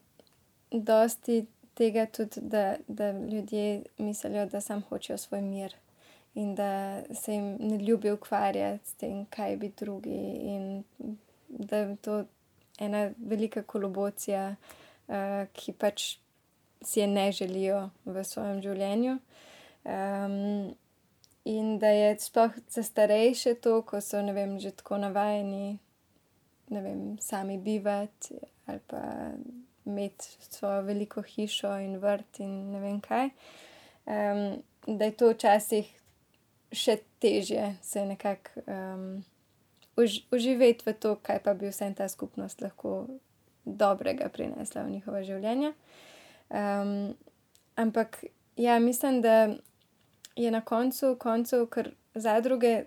[0.70, 5.74] dosti tega tudi, da, da ljudje mislijo, da samo hočejo svoj mir.
[6.34, 10.84] In da se jim ne ljubi ukvarjati s tem, kaj bi drugi, in
[11.48, 12.24] da je to
[12.78, 14.54] ena velika kolobocija,
[15.52, 16.16] ki pač
[16.82, 19.18] si je ne želijo v svojem življenju.
[21.44, 25.78] in da je sploh za starejše to, ko so, vem, že tako navajeni,
[26.70, 28.34] vem, sami bivati
[28.66, 29.30] ali pa
[29.84, 33.30] imeti svojo veliko hišo in vrt in ne vem kaj.
[34.86, 35.88] da je to včasih
[36.72, 38.60] še težje se nekako,
[40.30, 43.06] vživeti v to, kaj pa bi vseeno ta skupnost lahko
[43.64, 45.72] dobrega prinesla v njihova življenja.
[47.76, 48.24] ampak
[48.56, 49.54] ja, mislim, da
[50.36, 52.84] je na koncu koncev, ker zadruge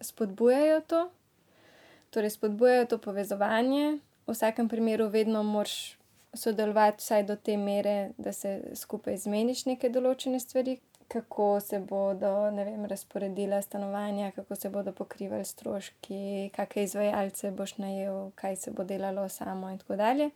[0.00, 1.10] spodbujajo to,
[2.12, 5.96] torej spodbujajo to povezovanje, v vsakem primeru vedno moraš
[6.34, 10.78] sodelovati vsaj do te mere, da se skupaj zmeniš neke določene stvari,
[11.12, 18.30] kako se bodo, vem, razporedila stanovanja, kako se bodo pokrivali stroški, kake izvajalce boš najel,
[18.34, 20.30] kaj se bo delalo samo in tako dalje.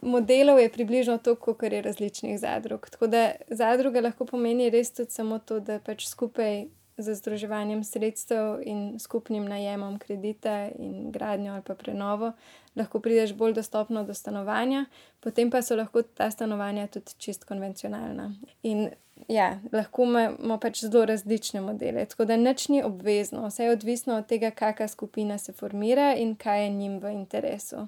[0.00, 5.10] Modelov je približno toliko, kakor je različnih zadrug, tako da zadruga lahko pomeni res tudi
[5.10, 6.64] samo to, da pač skupaj
[7.02, 12.32] z združevanjem sredstev in skupnim najemom kredita in gradnjo ali pa prenovo
[12.76, 14.84] lahko prideš bolj dostopno do stanovanja,
[15.20, 18.32] potem pa so lahko ta stanovanja tudi čisto konvencionalna.
[18.62, 18.88] In
[19.28, 24.16] ja, lahko imamo pač zelo različne modele, tako da nič ni obvezno, vse je odvisno
[24.16, 27.86] od tega, kaka skupina se formira in kaj je njim v interesu.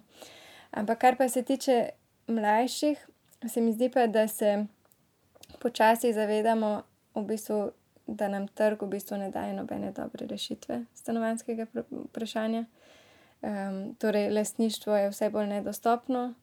[0.71, 1.89] Ampak kar pa se tiče
[2.27, 3.09] mlajših,
[3.49, 4.65] se mi zdi pa, da se
[5.59, 6.83] počasi zavedamo
[7.15, 7.71] v bistvu,
[8.07, 12.65] da nam trg v bistvu ne daje nobene dobre rešitve stanovanjskega vprašanja.
[13.99, 16.35] torej lastništvo je vse bolj nedostopno,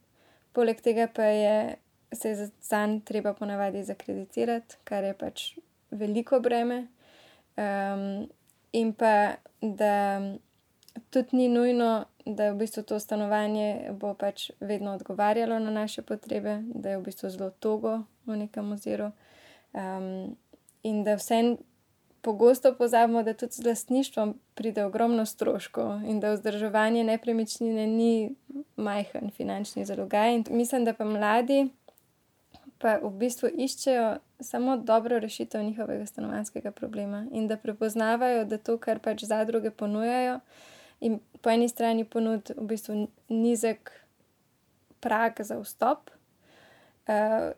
[0.53, 1.75] poleg tega pa je,
[2.11, 5.57] se je zanj treba ponavadi zakreditirati, kar je pač
[5.91, 6.87] veliko breme.
[8.71, 10.21] in pa da
[11.09, 16.89] tudi ni nujno, da v bistvu to stanovanje pač vedno odgovarjalo na naše potrebe, da
[16.89, 19.11] je v bistvu zelo togo v nekem oziru.
[20.83, 21.57] In da vseeno
[22.21, 28.35] pogosto pozabimo, da tudi z lastništvom pride ogromno stroškov in da vzdrževanje nepremičnine ni
[28.75, 30.35] majhen finančni zalogaj.
[30.35, 31.69] In mislim, da pa mladi
[32.79, 38.77] pa v bistvu iščejo samo dobro rešitev njihovega stanovanskega problema in da prepoznavajo, da to,
[38.77, 40.39] kar pač zadruge ponujajo,
[40.99, 43.91] in po eni strani ponud v bistvu nizek
[44.99, 46.09] prag za vstop,
[47.07, 47.51] uh,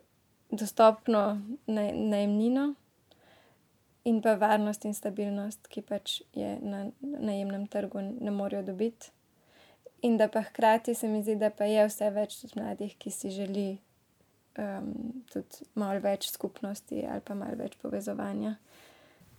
[0.50, 2.74] dostopno najemnino
[4.04, 9.12] in pa varnost in stabilnost, ki pač je na najemnem trgu ne morejo dobiti.
[10.02, 13.10] In da pa hkrati se mi zdi, da pa je vse več tudi mladih, ki
[13.14, 13.68] si želi
[14.58, 18.56] um, tudi malo več skupnosti ali pa malo več povezovanja.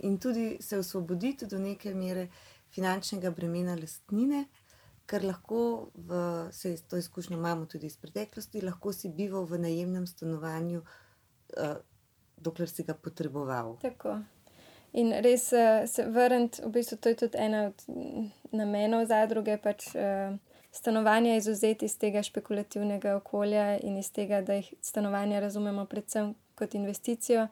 [0.07, 2.29] In tudi se osvoboditi do neke mere
[2.73, 4.45] finančnega bremena lastnine,
[5.05, 6.21] ker lahko, v,
[6.55, 10.79] se to izkušnjo imamo tudi iz preteklosti, lahko si bival v najemnem stanovanju,
[11.59, 11.75] uh,
[12.39, 13.75] dokler si ga potreboval.
[13.83, 14.21] Tako.
[14.93, 17.85] In res uh, se vrniti, v bistvu to je tudi ena od
[18.51, 19.57] namenov zadruge.
[19.57, 20.35] Pač, uh,
[20.73, 26.75] stanovanja izuzeti iz tega špekulativnega okolja in iz tega, da jih stanovanja razumemo predvsem kot
[26.75, 27.47] investicijo,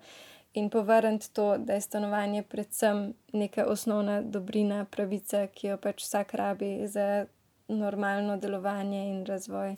[0.53, 6.33] in povrniti to, da je stanovanje predvsem neka osnovna dobrina, pravica, ki jo pač vsak
[6.33, 7.25] rabi za
[7.67, 9.75] normalno delovanje in razvoj.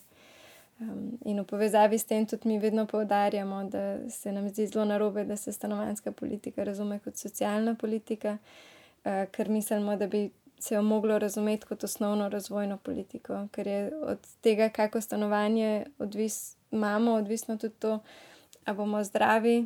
[0.79, 4.85] Um, in v povezavi s tem tudi mi vedno poudarjamo, da se nam zdi zelo
[4.85, 8.37] narobe, da se stanovanska politika razume kot socialna politika,
[9.05, 13.91] uh, ker mislimo, da bi se jo moglo razumeti kot osnovno razvojno politiko, ker je
[13.95, 17.99] od tega, kako stanovanje odvis, imamo, odvisno tudi to,
[18.65, 19.65] ali bomo zdravi,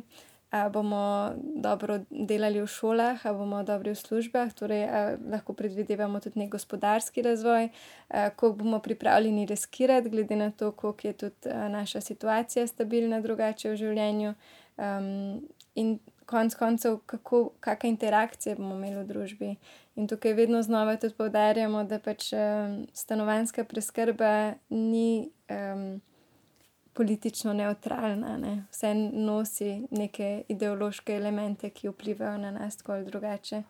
[0.50, 4.86] ali bomo dobro delali v šolah, ali bomo dobri v službah, torej
[5.30, 7.68] lahko predvidevamo tudi nek gospodarski razvoj,
[8.36, 13.76] koliko bomo pripravljeni riskirati, glede na to, koliko je tudi naša situacija stabilna, drugače v
[13.76, 14.34] življenju.
[14.78, 15.42] Um,
[15.74, 19.54] in konec koncev, kako, kakšne interakcije bomo imeli v družbi.
[19.96, 26.00] In tukaj vedno znova tudi povdarjamo, da pač um, stanovanska preskrba ni um,
[26.98, 28.64] politično neutralna, ne?
[28.72, 33.62] vse nosi neke ideološke elemente, ki vplivajo na nas tako ali drugače.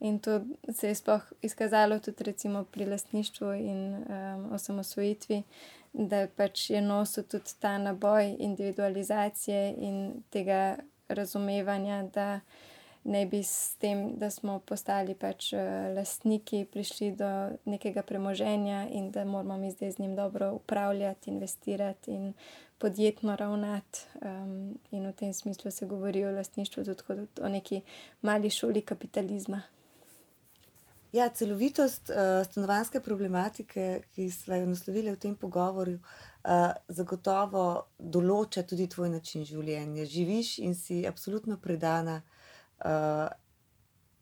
[0.00, 0.40] In to
[0.72, 2.24] se je sploh izkazalo tudi
[2.70, 5.42] pri lastništvu in um, osamosvojitvi,
[5.92, 10.76] da pač je nosil tudi ta naboj individualizacije in tega
[11.08, 12.40] razumevanja, da
[13.04, 15.60] ne bi s tem, da smo postali pač uh,
[15.96, 17.28] lastniki, prišli do
[17.64, 22.32] nekega premoženja in da moramo mi zdaj z njim dobro upravljati, investirati in
[22.78, 24.06] podjetno ravnati.
[24.22, 27.80] Um, in v tem smislu se govori o lastništvu tudi kot o neki
[28.22, 29.62] mali šoli kapitalizma.
[31.12, 38.64] Ja, celovitost uh, stanovanske problematike, ki smo jo naslovili v tem pogovoru, uh, zagotovo določa
[38.66, 40.08] tudi tvoj način življenja.
[40.08, 42.43] Živiš in si absolutno predana uh,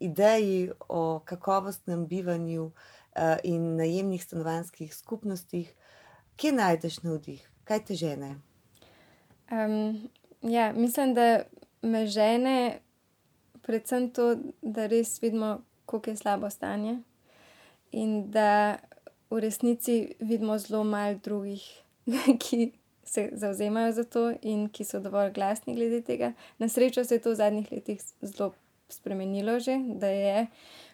[0.02, 2.72] ideji o kakovostnem bivanju uh,
[3.44, 5.74] in najemnih stanovanjskih skupnostih.
[6.36, 8.36] Kje najdeš navdih, kaj te žene?
[9.50, 10.08] Um,
[10.42, 11.42] ja, mislim, da
[11.82, 12.80] me žene
[13.62, 17.02] predvsem to, da res vidimo, kako je slabo stanje
[17.92, 18.78] in da
[19.30, 21.62] v resnici vidimo zelo malo drugih,
[22.42, 22.72] ki
[23.04, 26.32] se zauzemajo za to in ki so dovolj glasni glede tega.
[26.58, 28.52] Na srečo se je to v zadnjih letih zelo
[28.88, 30.46] spremenilo, že, da je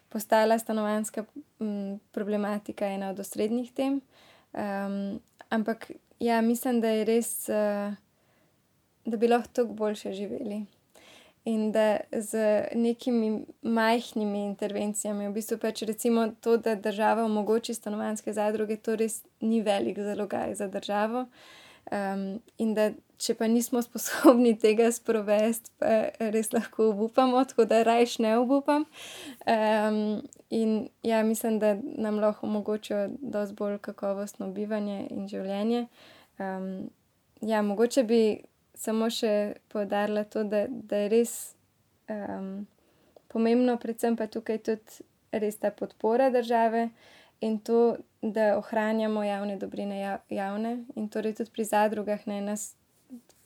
[0.09, 1.25] postala stanovanska
[1.61, 4.01] m, problematika ena od osrednjih tem.
[4.53, 5.91] Um, ampak
[6.21, 7.95] ja, mislim, da je res, uh,
[9.05, 10.65] da bi lahko tako boljše živeli.
[11.45, 18.33] In da z nekimi majhnimi intervencijami, v bistvu pač recimo to, da država omogoči stanovanske
[18.33, 21.27] zadruge, to res ni velik zalogaj za državo.
[21.93, 27.83] Um, in da če pa nismo sposobni tega sprovesti, pa res lahko upamo, tako da
[27.87, 28.85] rajš ne upam.
[29.47, 30.21] Um,
[30.51, 35.87] in ja, mislim, da nam lahko omogočijo dosti bolj kakovostno bivanje in življenje.
[36.39, 36.91] Um,
[37.41, 38.23] ja, mogoče bi
[38.79, 41.35] samo še povdarila to, da, da je res
[42.13, 42.67] um,
[43.33, 46.89] pomembno, predvsem pa tukaj tudi res ta podpora države
[47.41, 52.75] in to, da ohranjamo javne dobrine javne in torej tudi pri zadrugah ne nas.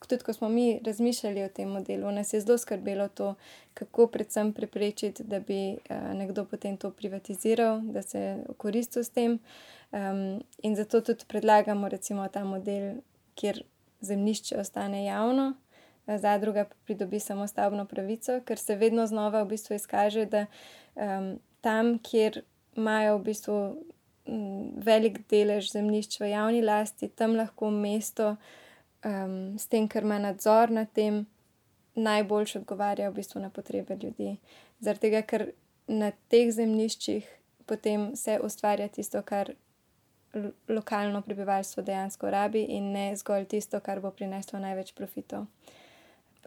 [0.09, 3.35] Tudi, ko smo mi razmišljali o tem modelu, nas je zelo skrbelo to,
[3.75, 9.39] kako predvsem preprečiti, da bi uh, nekdo potem to privatiziral, da se koristil s tem.
[9.93, 12.97] Um, in zato tudi predlagamo, recimo, ta model,
[13.35, 13.63] kjer
[14.01, 15.55] zemljišče ostane javno,
[16.07, 20.47] zadruga pa pridobi samo stavbno pravico, ker se vedno znova v bistvu izkaže, da
[20.95, 22.43] um, tam, kjer
[22.77, 23.57] imajo v bistvu
[24.27, 28.37] um, velik delež zemljišč v javni lasti, tam lahko mesto
[29.05, 31.25] um, s tem, ker ima nadzor nad tem,
[31.95, 34.37] najbolj odgovarja v bistvu na potrebe ljudi.
[34.81, 35.51] Zaradi tega, ker
[35.89, 37.29] na teh zemljiščih
[37.67, 39.53] potem se ustvarja tisto, kar
[40.69, 45.47] lokalno prebivalstvo dejansko rabi, in ne zgolj tisto, kar bo prineslo največ profitov.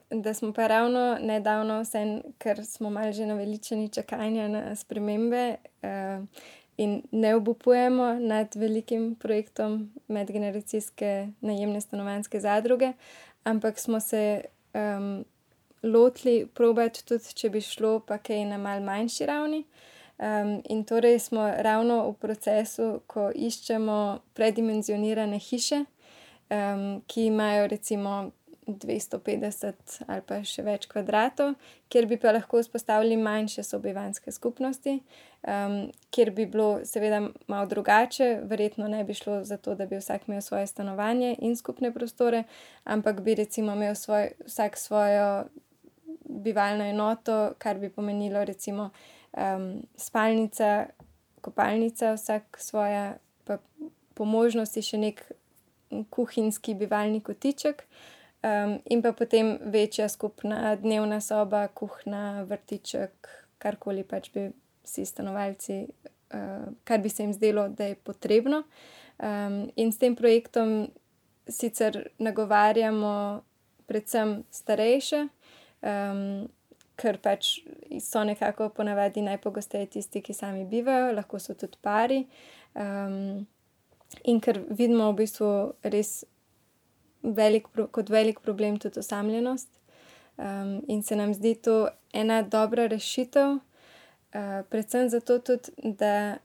[0.10, 5.56] Da smo pa ravno nedavno, vse, ker smo malo že naveličeni čakanja na spremembe.
[5.84, 6.26] Uh,
[6.78, 12.94] in ne obupujemo nad velikim projektom medgeneracijske najemne stanovanske zadruge,
[13.44, 14.42] ampak smo se
[14.74, 15.26] um,
[15.84, 19.64] lotili probati tudi, če bi šlo pa kaj na mal manjši ravni.
[20.18, 28.32] Um, in torej smo ravno v procesu, ko iščemo predimenzionirane hiše, um, ki imajo recimo
[28.68, 31.54] 250 ali pa še več kvadratov,
[31.92, 34.96] kjer bi pa lahko vzpostavili manjše sobivanske skupnosti,
[35.46, 35.76] um,
[36.10, 40.28] kjer bi bilo seveda malo drugače, verjetno ne bi šlo za to, da bi vsak
[40.28, 42.44] imel svoje stanovanje in skupne prostore,
[42.84, 45.30] ampak bi recimo imel svoj, vsak svojo
[46.26, 48.90] bivalno enoto, kar bi pomenilo recimo
[49.38, 50.88] um, spalnica,
[51.42, 53.14] kopalnica, vsak svoja,
[53.46, 53.60] pa
[54.18, 55.22] po možnosti še nek
[56.10, 57.86] kuhinjski bivalni kotiček.
[58.46, 64.50] Um, in pa potem večja skupna dnevna soba, kuhna, vrtiček, karkoli pač bi
[64.86, 65.80] si stanovalci,
[66.36, 68.64] uh, kar bi se jim zdelo, da je potrebno.
[69.18, 70.92] Um, in s tem projektom
[71.48, 73.42] sicer nagovarjamo
[73.88, 75.24] predvsem starejše,
[75.82, 76.46] um,
[77.02, 77.56] ker pač
[78.04, 82.26] so nekako ponavadi najpogosteje tisti, ki sami bivajo, lahko so tudi pari.
[82.76, 83.48] Um,
[84.24, 85.52] in ker vidimo v bistvu
[85.90, 86.20] res
[87.34, 89.70] velik, kot velik problem tudi osamljenost.
[90.38, 96.38] Um, in se nam zdi to ena dobra rešitev, uh, predvsem zato, tudi, da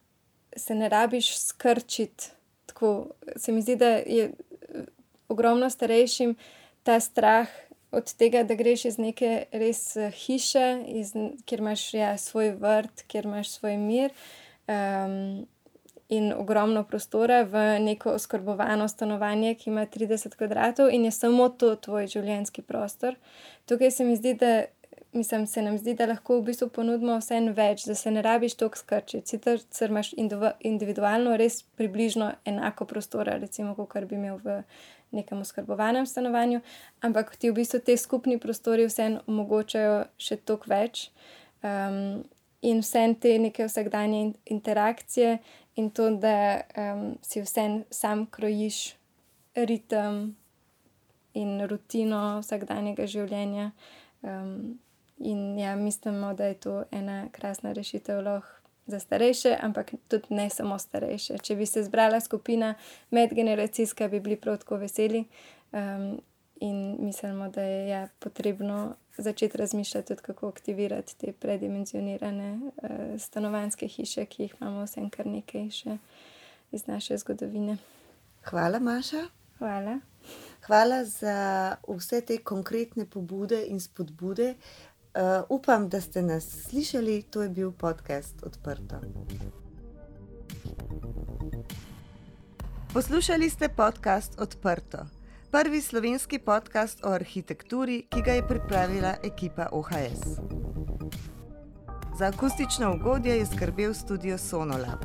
[0.57, 2.31] se ne rabiš skrčiti.
[2.67, 4.31] Tako se mi zdi, da je
[5.29, 6.37] ogromno starejšim
[6.83, 7.49] ta strah
[7.91, 11.13] od tega, da greš iz neke res eh, hiše, iz,
[11.45, 14.15] kjer imaš ja, svoj vrt, kjer imaš svoj mir.
[14.71, 15.47] Um,
[16.11, 21.77] in ogromno prostora v neko oskrbovano stanovanje, ki ima 30 kvadratov in je samo to
[21.77, 23.15] tvoj življenjski prostor.
[23.67, 24.53] Tukaj se mi zdi, da.
[25.13, 28.23] Mislim, se nam zdi, da lahko v bistvu ponudimo vse en več, da se ne
[28.23, 29.27] rabiš toliko skrčiti.
[29.27, 34.61] Sicer imaš individualno res približno enako prostora, recimo, kot bi imel v
[35.11, 36.61] nekem oskrbovanem stanovanju,
[37.03, 41.09] ampak ti v bistvu te skupni prostori vseeno omogočajo še toliko več.
[41.67, 42.23] Um,
[42.61, 45.39] in vse te neke vsakdanje interakcije,
[45.77, 48.95] in to, da um, si vse sam krojiš
[49.55, 50.37] ritem
[51.35, 53.71] in rutino vsakdanjega življenja.
[54.23, 54.79] Um,
[55.19, 58.57] in ja, mislimo, da je to ena krasna rešitev lahko.
[58.91, 61.37] Za starejše, ampak tudi ne samo starejše.
[61.47, 62.73] Če bi se zbrala skupina
[63.15, 65.21] medgeneracijska, bi bili prav tako veseli.
[65.71, 66.17] Um,
[66.61, 72.91] in mislimo, da je ja, potrebno začeti razmišljati tudi, kako aktivirati te predimenzionirane uh,
[73.21, 75.97] stanovanske hiše, ki jih imamo vsem kar nekaj še
[76.73, 77.77] iz naše zgodovine.
[78.45, 79.27] Hvala, Maša.
[79.59, 79.99] Hvala.
[80.67, 84.55] Hvala za vse te konkretne pobude in spodbude.
[84.55, 87.23] Uh, upam, da ste nas slišali.
[87.23, 89.01] To je bil podcast Odprto.
[92.93, 95.20] Poslušali ste podcast Odprto
[95.53, 100.21] prvi slovenski podcast o arhitekturi, ki ga je pripravila ekipa OHS.
[102.19, 105.05] Za akustično ugodje je skrbel studio Sonolab.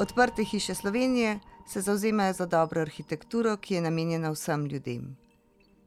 [0.00, 5.16] Odprte hiše Slovenije se zauzemajo za dobro arhitekturo, ki je namenjena vsem ljudem.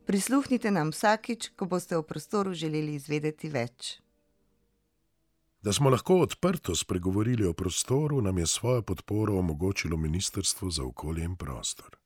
[0.05, 3.99] Prisluhnite nam vsakič, ko boste v prostoru želeli izvedeti več.
[5.61, 11.23] Da smo lahko odprto spregovorili o prostoru, nam je svojo podporo omogočilo Ministrstvo za okolje
[11.23, 12.04] in prostor.